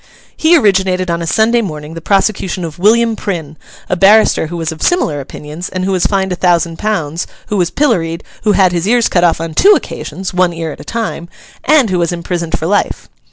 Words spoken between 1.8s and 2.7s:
the prosecution